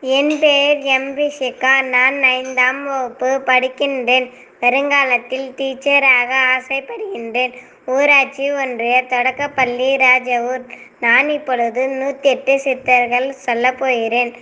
[0.00, 1.16] என் பெயர் எம்.
[1.16, 1.82] ரிஷிகா.
[1.82, 4.30] நான் ஐந்தாம் வகுப்பு படிக்கின்றேன்.
[4.60, 7.52] வருங்காலத்தில் டீச்சராக ஆசைப்படுகின்றேன்.
[7.86, 10.68] ஊராட்சி ஒன்றிய தொடக்கப்பள்ளி ராஜவூர்.
[11.00, 14.34] நான் இப்பொழுது நூற்றெட்டு சித்தர்கள் சொல்லப்போகிறேன்.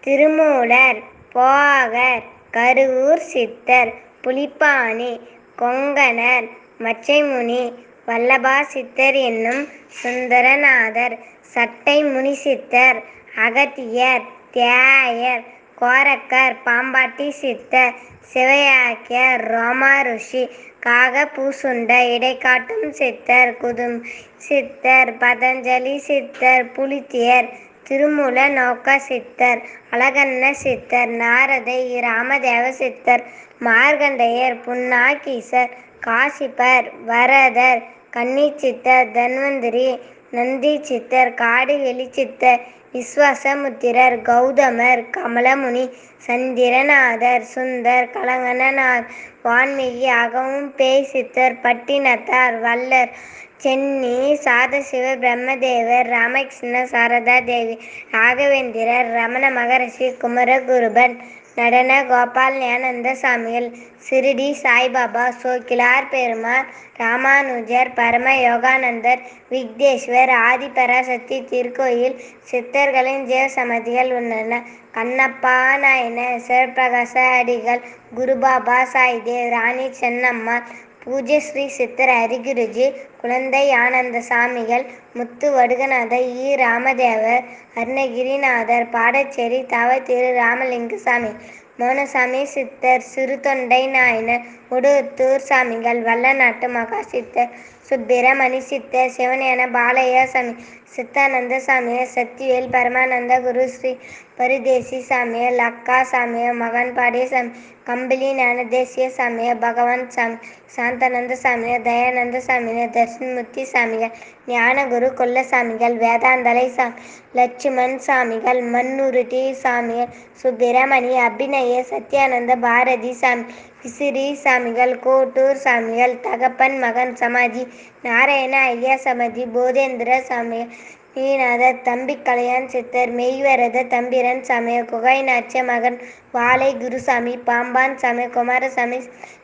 [0.00, 1.02] திருமூலர்,
[1.34, 2.22] போகர்,
[2.52, 3.92] கருவூர் சித்தர்,
[4.22, 5.20] புலிப்பாணி,
[5.58, 6.48] கொங்கணர்,
[6.78, 7.72] மச்சைமுனி,
[8.06, 13.02] வல்லபா சித்தர் என்னும் சுந்தரநாதர், சட்டை முனிசித்தர்,
[13.36, 14.22] அகத்தியர்,
[14.56, 15.42] தியாயர்,
[15.80, 17.96] கோரக்கர், பாம்பாட்டி சித்தர்,
[18.32, 20.44] சிவையாக்கியர் ரோமா ருஷி
[20.80, 23.98] காக பூசுண்ட இடைக்காட்டும் சித்தர், குதும்
[24.36, 27.48] சித்தர், பதஞ்சலி சித்தர், புலித்தியர்,
[27.88, 29.60] திருமூல நோக்க சித்தர்,
[29.90, 33.24] அழகண்ண சித்தர், நாரதை ராமதேவ சித்தர்,
[33.64, 37.82] மார்கண்டையர் புன்னாக்கீசர் காசிப்பர், வரதர்,
[38.16, 39.88] கன்னிச்சித்தர், தன்வந்திரி,
[40.32, 41.74] நந்தி சித்தர் காடு
[42.12, 42.60] சித்தர்,
[42.92, 45.84] விஸ்வாசமுத்திரர் கௌதமர், கமலமுனி,
[46.26, 49.04] சந்திரநாதர், சுந்தர், கலங்கணனார்
[49.44, 53.12] வான்மீகி, அகவும் பேய் சித்தர், பட்டினத்தார், வல்லர்
[53.58, 57.76] சென்னி, சாதசிவ பிரம்மதேவர், ராமகிருஷ்ண சாரதா தேவி,
[58.12, 61.16] ராகவேந்திரர், ரமண மகரிஷி, குமரகுருபன்
[61.56, 63.68] நடன கோபால், ஞானந்த சாமிகள்,
[64.08, 72.18] சிறுடி சாய்பாபா சோக்கிலார் பெருமாள், ராமானுஜர், பரம யோகானந்தர், விக்னேஸ்வர் ஆதிபராசக்தி திருக்கோயில்
[72.50, 74.60] சித்தர்களின் ஜீவசமாதிகள் உள்ளன.
[74.92, 77.82] கண்ணப்பா நாயன சிவபிரகாச அடிகள்,
[78.16, 80.66] குருபாபா, சாய்தேவ், ராணி சென்னம்மாள்,
[81.06, 82.86] பூஜ்ய ஸ்ரீ சித்தர் ஹரிகுருஜி,
[83.20, 86.48] குழந்தை ஆனந்தசாமிகள், முத்து வடுகநாதர், ஈ.
[86.56, 89.98] ராமதேவர், அருணகிரிநாதர், பாடச்சேரி தவ.
[89.98, 90.30] திரு.
[90.38, 91.30] ராமலிங்கசாமி
[91.78, 97.52] மௌனசாமி சித்தர், சிறுத்தொண்டை நாயனர் உடுத்தூர் சாமிகள், வல்லநாட்டு மகாசித்தர்,
[97.88, 100.54] சுப்பிரமணி சித்தர், சிவஞான பாலையா சாமி
[100.96, 103.92] சித்தானந்த சாமிகள், சக்திவேல், பரமானந்த குரு, ஸ்ரீ
[104.36, 107.52] பரிதேசி சாமிகள், லக்கா சாமிகள், பாடிய சாமி
[107.86, 114.14] கம்பிலி ஞானதேசிக சாமிய பகவான் சாமிகள், சாந்தானந்த சாமிகள், தயானந்த சாமிகள், தர்ஷன்முத்தி சாமிகள்,
[114.48, 116.86] ஞானகுரு கொல்லசாமிகள், வேதாந்தலை சா
[117.32, 120.10] லட்சுமண் சாமிகள், மண்ணுருட்டி சாமிகள்,
[120.42, 123.46] சுப்பிரமணி, அபிநய சத்யானந்த பாரதி சாமி
[123.82, 127.64] விசிறி சாமிகள், கோட்டூர் சாமிகள், தகப்பன் மகன் சமாதி,
[128.02, 130.72] நாராயண ஐயா சமாதி, போதேந்திர சாமிகள்,
[131.16, 135.98] ஈநாதர் தம்பி கலையான் சித்தர், மெய்வரத தம்பிரன் சமய குகை குகைநாச்சியார் மகன்
[136.32, 138.98] வாழை குருசாமி, பாம்பான் சமய குமாரசாமி,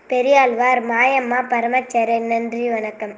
[0.07, 3.15] பெரியாழ்வார், மாயம்மா, பரமச்சரன் நன்றி, வணக்கம்.